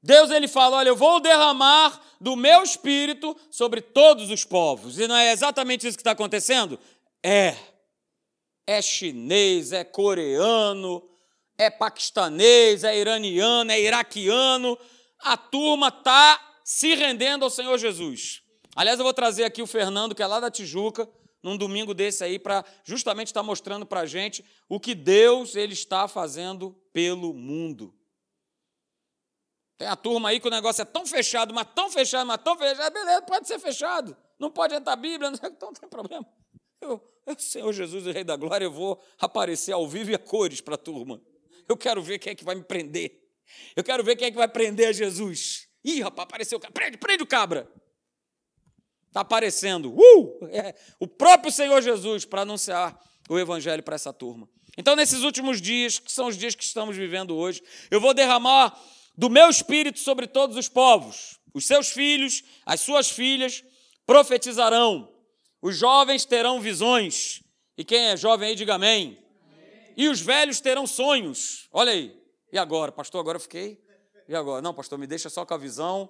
[0.02, 4.98] Deus ele fala: Olha, eu vou derramar do meu espírito sobre todos os povos.
[4.98, 6.78] E não é exatamente isso que está acontecendo?
[7.22, 7.54] É.
[8.66, 11.08] É chinês, é coreano,
[11.56, 14.76] é paquistanês, é iraniano, é iraquiano.
[15.20, 18.42] A turma está se rendendo ao Senhor Jesus.
[18.78, 21.10] Aliás, eu vou trazer aqui o Fernando, que é lá da Tijuca,
[21.42, 25.56] num domingo desse aí, para justamente estar tá mostrando para a gente o que Deus
[25.56, 27.92] ele está fazendo pelo mundo.
[29.76, 32.56] Tem a turma aí que o negócio é tão fechado, mas tão fechado, mas tão
[32.56, 32.92] fechado.
[32.92, 34.16] Beleza, pode ser fechado.
[34.38, 36.24] Não pode entrar a Bíblia, então não tem problema.
[36.80, 40.20] Eu, eu, Senhor Jesus, o Rei da Glória, eu vou aparecer ao vivo e a
[40.20, 41.20] cores para a turma.
[41.68, 43.28] Eu quero ver quem é que vai me prender.
[43.74, 45.66] Eu quero ver quem é que vai prender a Jesus.
[45.82, 46.80] Ih, rapaz, apareceu o cabra.
[46.80, 47.68] Prende, prende o cabra.
[49.08, 49.92] Está aparecendo.
[49.92, 50.46] Uh!
[50.50, 54.48] É, o próprio Senhor Jesus para anunciar o Evangelho para essa turma.
[54.76, 58.78] Então, nesses últimos dias, que são os dias que estamos vivendo hoje, eu vou derramar
[59.16, 61.40] do meu espírito sobre todos os povos.
[61.52, 63.64] Os seus filhos, as suas filhas
[64.06, 65.12] profetizarão.
[65.60, 67.42] Os jovens terão visões.
[67.76, 69.18] E quem é jovem aí, diga amém.
[69.96, 71.68] E os velhos terão sonhos.
[71.72, 72.16] Olha aí.
[72.52, 73.20] E agora, pastor?
[73.20, 73.82] Agora eu fiquei.
[74.28, 74.62] E agora?
[74.62, 76.08] Não, pastor, me deixa só com a visão.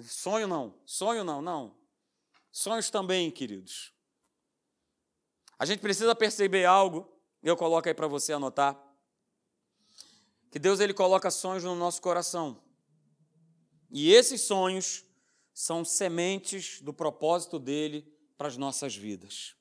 [0.00, 0.74] Sonho não.
[0.86, 1.74] Sonho não, não.
[2.56, 3.92] Sonhos também, queridos.
[5.58, 7.06] A gente precisa perceber algo.
[7.42, 8.82] Eu coloco aí para você anotar.
[10.50, 12.64] Que Deus ele coloca sonhos no nosso coração.
[13.90, 15.04] E esses sonhos
[15.52, 19.54] são sementes do propósito dele para as nossas vidas.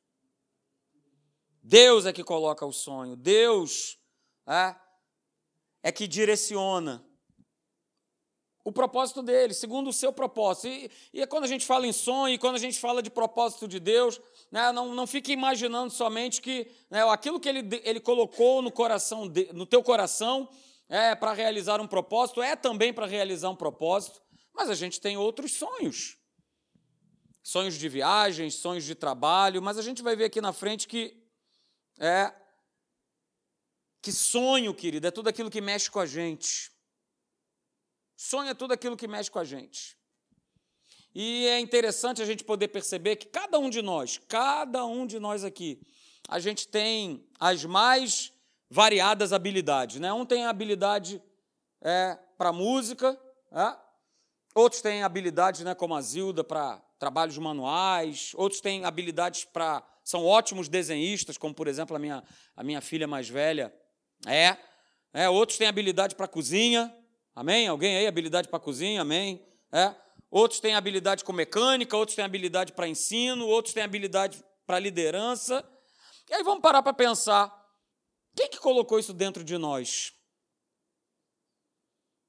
[1.62, 4.00] Deus é que coloca o sonho, Deus
[4.48, 4.74] é,
[5.84, 7.06] é que direciona
[8.66, 10.68] o propósito dele, segundo o seu propósito.
[10.68, 13.12] E, e é quando a gente fala em sonho, e quando a gente fala de
[13.12, 14.20] propósito de Deus,
[14.52, 19.30] né, não, não fique imaginando somente que né, aquilo que ele, ele colocou no coração
[19.30, 20.50] de, no teu coração
[20.90, 24.20] é para realizar um propósito, é também para realizar um propósito,
[24.52, 26.18] mas a gente tem outros sonhos.
[27.44, 31.16] Sonhos de viagens, sonhos de trabalho, mas a gente vai ver aqui na frente que
[32.00, 32.34] é
[34.02, 36.75] que sonho, querido, é tudo aquilo que mexe com a gente.
[38.16, 39.98] Sonho é tudo aquilo que mexe com a gente.
[41.14, 45.20] E é interessante a gente poder perceber que cada um de nós, cada um de
[45.20, 45.82] nós aqui,
[46.28, 48.34] a gente tem as mais
[48.70, 50.00] variadas habilidades.
[50.00, 50.12] Né?
[50.12, 51.22] Um tem habilidade
[51.82, 53.18] é, para música,
[53.52, 53.76] é?
[54.54, 59.84] outros têm habilidades, né, como a Zilda, para trabalhos manuais, outros têm habilidades para.
[60.04, 62.24] são ótimos desenhistas, como por exemplo a minha,
[62.56, 63.74] a minha filha mais velha
[64.26, 64.58] é.
[65.14, 66.94] é outros têm habilidade para cozinha,
[67.36, 67.68] Amém?
[67.68, 69.02] Alguém aí, habilidade para cozinha?
[69.02, 69.46] Amém?
[69.72, 69.94] É.
[70.32, 75.64] Outros têm habilidade com mecânica, outros têm habilidade para ensino, outros têm habilidade para liderança.
[76.30, 77.54] E aí vamos parar para pensar:
[78.36, 80.14] quem que colocou isso dentro de nós?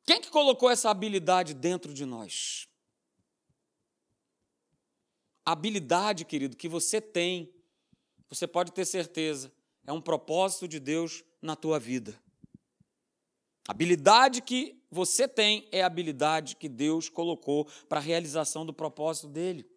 [0.04, 2.68] Quem que colocou essa habilidade dentro de nós?
[5.44, 7.52] Habilidade, querido, que você tem,
[8.28, 9.52] você pode ter certeza,
[9.84, 12.20] é um propósito de Deus na tua vida.
[13.68, 19.28] Habilidade que você tem é a habilidade que Deus colocou para a realização do propósito
[19.28, 19.70] dele.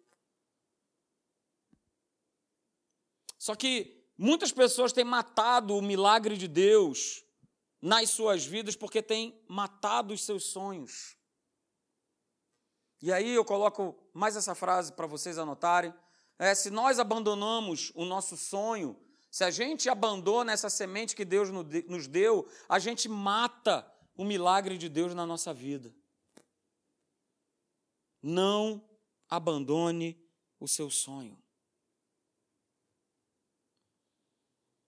[3.38, 7.22] Só que muitas pessoas têm matado o milagre de Deus
[7.82, 11.18] nas suas vidas porque têm matado os seus sonhos.
[13.02, 15.92] E aí eu coloco mais essa frase para vocês anotarem.
[16.38, 18.98] É, se nós abandonamos o nosso sonho,
[19.30, 24.76] se a gente abandona essa semente que Deus nos deu, a gente mata o milagre
[24.76, 25.94] de Deus na nossa vida.
[28.22, 28.84] Não
[29.28, 30.20] abandone
[30.58, 31.40] o seu sonho.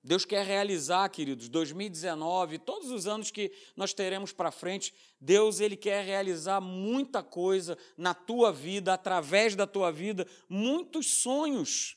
[0.04, 5.76] Deus quer realizar, queridos, 2019, todos os anos que nós teremos para frente, Deus ele
[5.76, 11.96] quer realizar muita coisa na tua vida, através da tua vida, muitos sonhos.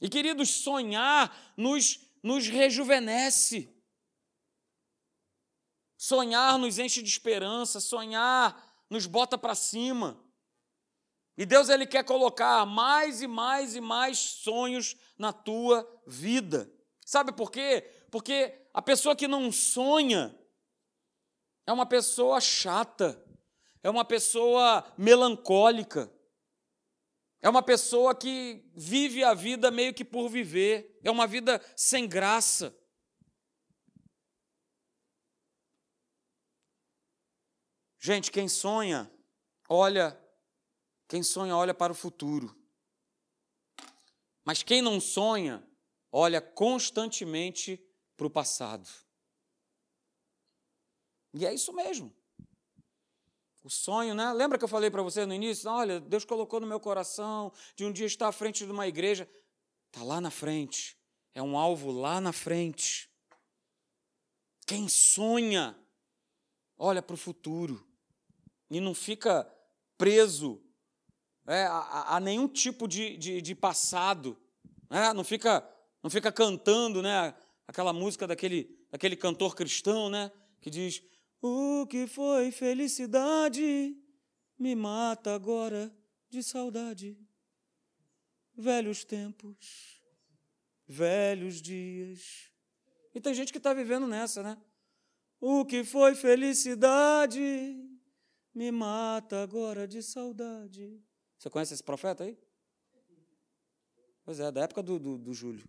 [0.00, 3.74] E queridos, sonhar nos nos rejuvenesce.
[5.98, 10.24] Sonhar nos enche de esperança, sonhar nos bota para cima.
[11.36, 16.72] E Deus ele quer colocar mais e mais e mais sonhos na tua vida.
[17.04, 17.80] Sabe por quê?
[18.12, 20.38] Porque a pessoa que não sonha
[21.66, 23.20] é uma pessoa chata,
[23.82, 26.12] é uma pessoa melancólica,
[27.42, 32.06] é uma pessoa que vive a vida meio que por viver, é uma vida sem
[32.06, 32.76] graça.
[38.00, 39.10] Gente, quem sonha,
[39.68, 40.18] olha,
[41.08, 42.56] quem sonha olha para o futuro.
[44.44, 45.66] Mas quem não sonha,
[46.12, 47.84] olha constantemente
[48.16, 48.88] para o passado.
[51.34, 52.14] E é isso mesmo.
[53.64, 54.32] O sonho, né?
[54.32, 55.68] Lembra que eu falei para você no início?
[55.68, 59.28] Olha, Deus colocou no meu coração de um dia estar à frente de uma igreja.
[59.88, 60.96] Está lá na frente.
[61.34, 63.10] É um alvo lá na frente.
[64.66, 65.78] Quem sonha,
[66.78, 67.87] olha para o futuro
[68.70, 69.50] e não fica
[69.96, 70.62] preso
[71.48, 74.38] é, a, a, nenhum tipo de, de, de passado,
[74.90, 75.66] é, não, fica,
[76.02, 77.34] não fica cantando né,
[77.66, 81.02] aquela música daquele, daquele cantor cristão né, que diz:
[81.40, 83.96] O que foi felicidade
[84.58, 85.90] me mata agora
[86.28, 87.16] de saudade.
[88.54, 90.02] Velhos tempos,
[90.86, 92.50] velhos dias.
[93.14, 94.58] E tem gente que está vivendo nessa, né?
[95.40, 97.87] O que foi felicidade
[98.58, 101.00] me mata agora de saudade.
[101.38, 102.36] Você conhece esse profeta aí?
[104.24, 105.64] Pois é, da época do, do, do Júlio.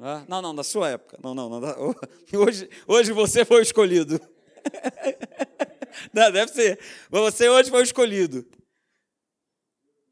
[0.00, 1.16] Ah, não, não, da sua época.
[1.22, 1.60] Não, não, não.
[2.34, 4.20] Hoje, hoje você foi escolhido.
[6.12, 6.80] Não, deve ser.
[7.08, 8.44] Você hoje foi escolhido.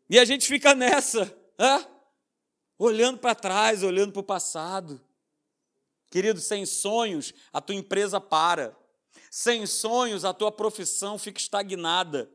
[0.08, 1.84] E a gente fica nessa, ah?
[2.78, 5.00] olhando para trás, olhando para o passado.
[6.08, 8.76] Querido, sem sonhos, a tua empresa para.
[9.34, 12.30] Sem sonhos, a tua profissão fica estagnada.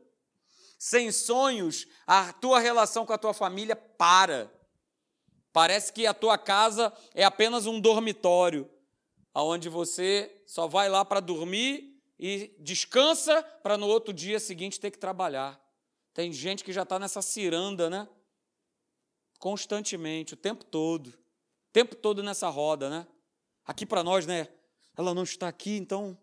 [0.76, 4.52] Sem sonhos, a tua relação com a tua família para.
[5.52, 8.68] Parece que a tua casa é apenas um dormitório,
[9.32, 14.90] onde você só vai lá para dormir e descansa para no outro dia seguinte ter
[14.90, 15.56] que trabalhar.
[16.12, 18.08] Tem gente que já está nessa ciranda, né?
[19.38, 21.10] Constantemente, o tempo todo.
[21.10, 23.06] O tempo todo nessa roda, né?
[23.64, 24.48] Aqui para nós, né?
[24.96, 26.18] Ela não está aqui, então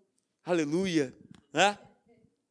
[0.46, 1.12] Aleluia.
[1.52, 1.78] Né?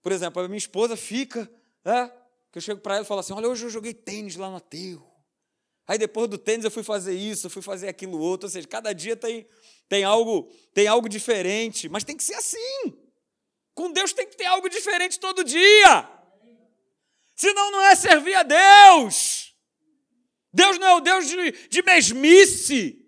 [0.02, 1.48] Por exemplo, a minha esposa fica,
[1.84, 2.08] é,
[2.50, 4.56] que eu chego para ela e falo assim: olha, hoje eu joguei tênis lá no
[4.56, 5.08] aterro.
[5.86, 8.46] Aí depois do tênis eu fui fazer isso, eu fui fazer aquilo outro.
[8.46, 9.46] Ou seja, cada dia tem,
[9.88, 11.88] tem, algo, tem algo diferente.
[11.88, 12.98] Mas tem que ser assim.
[13.74, 16.08] Com Deus tem que ter algo diferente todo dia.
[17.36, 19.54] Senão não é servir a Deus.
[20.52, 23.04] Deus não é o Deus de, de mesmice.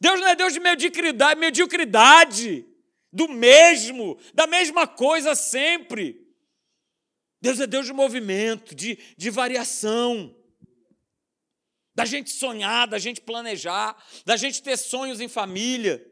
[0.00, 2.66] Deus não é Deus de mediocridade, mediocridade,
[3.12, 6.26] do mesmo, da mesma coisa sempre.
[7.40, 10.34] Deus é Deus de movimento, de, de variação.
[11.94, 13.94] Da gente sonhar, da gente planejar,
[14.24, 16.02] da gente ter sonhos em família,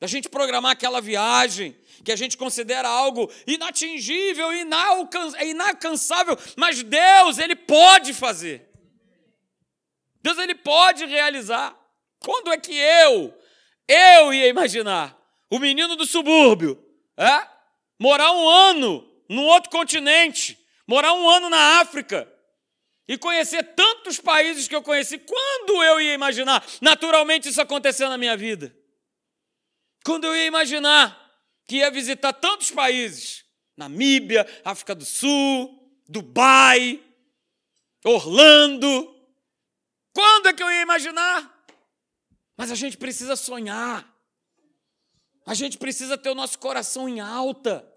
[0.00, 4.48] da gente programar aquela viagem que a gente considera algo inatingível,
[5.40, 8.68] inalcançável, mas Deus, Ele pode fazer.
[10.20, 11.78] Deus, Ele pode realizar.
[12.18, 13.32] Quando é que eu,
[13.86, 15.21] eu ia imaginar
[15.52, 16.82] o menino do subúrbio,
[17.14, 17.46] é?
[18.00, 22.26] morar um ano num outro continente, morar um ano na África
[23.06, 25.18] e conhecer tantos países que eu conheci?
[25.18, 28.74] Quando eu ia imaginar naturalmente isso acontecer na minha vida?
[30.02, 31.20] Quando eu ia imaginar
[31.66, 33.44] que ia visitar tantos países?
[33.76, 36.98] Namíbia, África do Sul, Dubai,
[38.02, 39.14] Orlando.
[40.14, 41.62] Quando é que eu ia imaginar?
[42.56, 44.11] Mas a gente precisa sonhar.
[45.44, 47.88] A gente precisa ter o nosso coração em alta.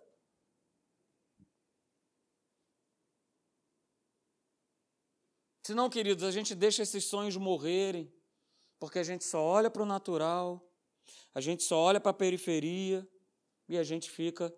[5.64, 8.12] Senão, queridos, a gente deixa esses sonhos morrerem,
[8.80, 10.64] porque a gente só olha para o natural,
[11.34, 13.08] a gente só olha para a periferia
[13.68, 14.54] e a gente fica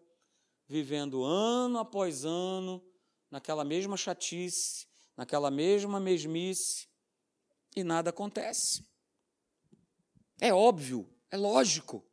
[0.67, 2.85] vivendo ano após ano
[3.31, 4.85] naquela mesma chatice,
[5.15, 6.87] naquela mesma mesmice
[7.75, 8.85] e nada acontece.
[10.39, 12.06] É óbvio, é lógico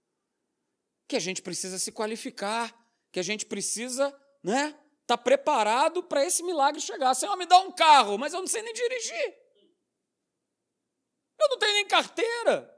[1.15, 2.75] que a gente precisa se qualificar,
[3.13, 4.13] que a gente precisa,
[4.43, 7.15] né, estar tá preparado para esse milagre chegar.
[7.15, 9.39] Senhor, me dá um carro, mas eu não sei nem dirigir.
[11.41, 12.69] Eu não tenho nem carteira.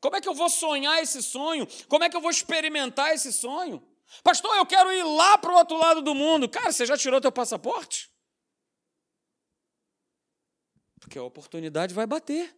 [0.00, 1.64] Como é que eu vou sonhar esse sonho?
[1.86, 3.80] Como é que eu vou experimentar esse sonho?
[4.24, 6.48] Pastor, eu quero ir lá para o outro lado do mundo.
[6.48, 8.10] Cara, você já tirou teu passaporte?
[10.98, 12.52] Porque a oportunidade vai bater.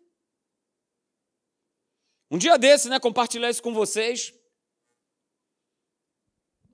[2.35, 4.35] Um dia desse, né, compartilhar isso com vocês.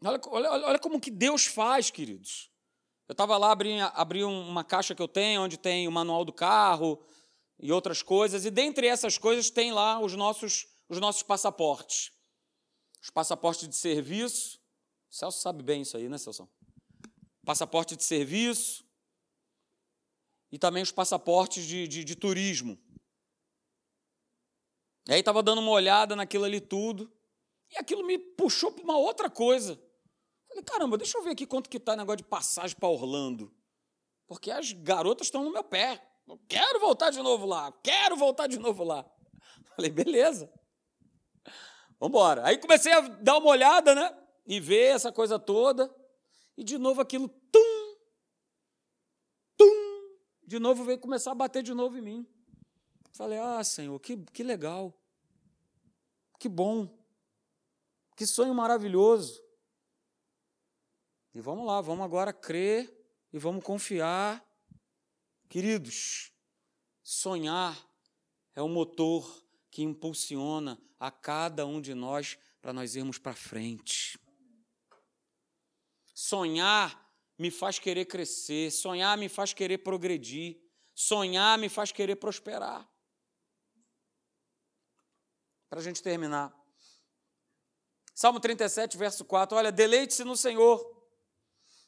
[0.02, 2.50] Olha, olha, olha como que Deus faz, queridos.
[3.06, 6.32] Eu estava lá, abri, abri uma caixa que eu tenho, onde tem o manual do
[6.32, 7.04] carro
[7.58, 12.10] e outras coisas, e dentre essas coisas tem lá os nossos, os nossos passaportes.
[13.02, 14.58] Os passaportes de serviço.
[15.10, 16.48] O Celso sabe bem isso aí, né, Celso?
[17.44, 18.82] Passaporte de serviço.
[20.50, 22.78] E também os passaportes de, de, de turismo.
[25.08, 27.10] E aí estava dando uma olhada naquilo ali tudo,
[27.70, 29.80] e aquilo me puxou para uma outra coisa.
[30.48, 33.54] Falei, caramba, deixa eu ver aqui quanto que está o negócio de passagem para Orlando.
[34.26, 36.04] Porque as garotas estão no meu pé.
[36.26, 39.08] Eu quero voltar de novo lá, quero voltar de novo lá.
[39.76, 40.52] Falei, beleza.
[41.98, 42.46] Vamos embora.
[42.46, 44.16] Aí comecei a dar uma olhada, né?
[44.46, 45.94] E ver essa coisa toda.
[46.56, 47.96] E de novo aquilo, tum,
[49.56, 52.26] tum, de novo veio começar a bater de novo em mim.
[53.12, 54.94] Falei, ah, Senhor, que, que legal.
[56.38, 56.88] Que bom.
[58.16, 59.42] Que sonho maravilhoso.
[61.34, 62.92] E vamos lá, vamos agora crer
[63.32, 64.44] e vamos confiar.
[65.48, 66.32] Queridos,
[67.02, 67.76] sonhar
[68.54, 74.18] é o motor que impulsiona a cada um de nós para nós irmos para frente.
[76.14, 80.60] Sonhar me faz querer crescer, sonhar me faz querer progredir,
[80.94, 82.90] sonhar me faz querer prosperar
[85.70, 86.52] para a gente terminar.
[88.12, 89.56] Salmo 37, verso 4.
[89.56, 90.84] Olha, deleite-se no Senhor,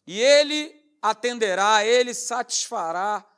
[0.06, 3.28] e Ele atenderá, Ele satisfará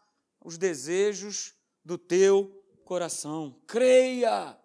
[0.44, 3.58] os desejos do teu coração.
[3.66, 4.56] Creia,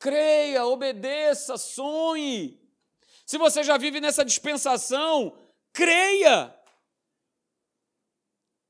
[0.00, 2.60] creia, obedeça, sonhe.
[3.24, 5.38] Se você já vive nessa dispensação,
[5.72, 6.54] creia.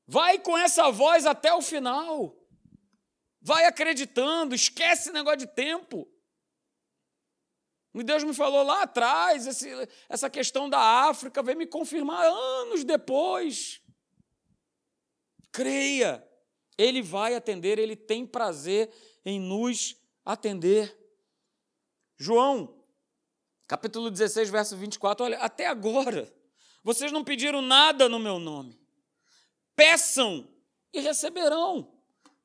[0.06, 2.38] Vai com essa voz até o final.
[3.40, 6.13] Vai acreditando, esquece negócio de tempo.
[8.02, 9.70] Deus me falou lá atrás, esse,
[10.08, 13.80] essa questão da África veio me confirmar anos depois.
[15.52, 16.26] Creia,
[16.76, 18.90] Ele vai atender, Ele tem prazer
[19.24, 20.98] em nos atender.
[22.18, 22.84] João,
[23.68, 26.32] capítulo 16, verso 24, olha, até agora,
[26.82, 28.76] vocês não pediram nada no meu nome.
[29.76, 30.48] Peçam
[30.92, 31.92] e receberão.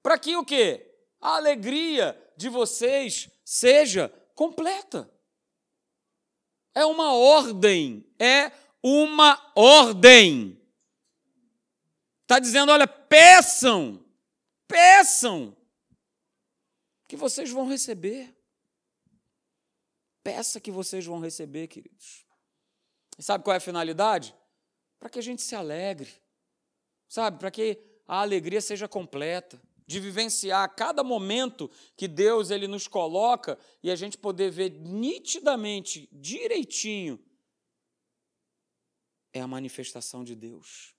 [0.01, 0.95] Para que o quê?
[1.19, 5.11] A alegria de vocês seja completa.
[6.73, 8.51] É uma ordem, é
[8.83, 10.59] uma ordem.
[12.21, 14.03] Está dizendo: olha, peçam,
[14.67, 15.55] peçam,
[17.07, 18.35] que vocês vão receber.
[20.23, 22.25] Peça que vocês vão receber, queridos.
[23.17, 24.35] E sabe qual é a finalidade?
[24.99, 26.09] Para que a gente se alegre,
[27.07, 27.39] sabe?
[27.39, 29.59] Para que a alegria seja completa,
[29.89, 31.67] de vivenciar cada momento
[31.97, 37.19] que Deus ele nos coloca e a gente poder ver nitidamente, direitinho,
[39.33, 40.93] é a manifestação de Deus.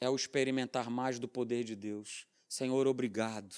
[0.00, 2.28] É o experimentar mais do poder de Deus.
[2.48, 3.56] Senhor, obrigado.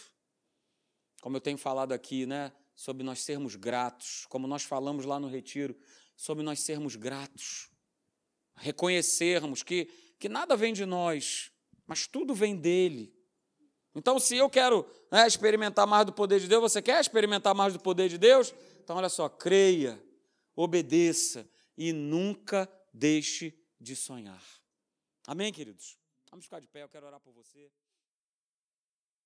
[1.21, 5.29] Como eu tenho falado aqui, né, sobre nós sermos gratos, como nós falamos lá no
[5.29, 5.77] retiro,
[6.17, 7.69] sobre nós sermos gratos,
[8.55, 11.53] reconhecermos que, que nada vem de nós,
[11.87, 13.15] mas tudo vem dele.
[13.97, 17.73] Então, se eu quero né, experimentar mais do poder de Deus, você quer experimentar mais
[17.73, 18.55] do poder de Deus?
[18.85, 19.99] Então, olha só, creia,
[20.55, 24.45] obedeça e nunca deixe de sonhar.
[25.27, 25.99] Amém, queridos?
[26.31, 27.71] Vamos ficar de pé, eu quero orar por você.